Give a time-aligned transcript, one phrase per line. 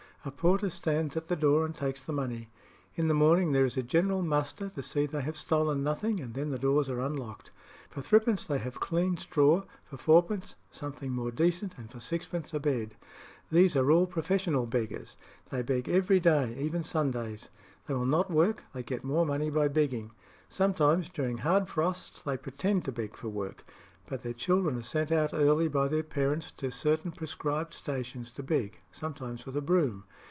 [0.23, 2.47] A porter stands at the door and takes the money.
[2.93, 6.35] In the morning there is a general muster to see they have stolen nothing, and
[6.35, 7.49] then the doors are unlocked.
[7.89, 12.59] For threepence they have clean straw, for fourpence something more decent, and for sixpence a
[12.59, 12.93] bed.
[13.51, 15.17] These are all professional beggars;
[15.49, 17.49] they beg every day, even Sundays.
[17.87, 20.11] They will not work; they get more money by begging.
[20.47, 23.65] Sometimes during hard frosts they pretend to beg for work;
[24.07, 28.43] but their children are sent out early by their parents to certain prescribed stations to
[28.43, 30.03] beg, sometimes with a broom.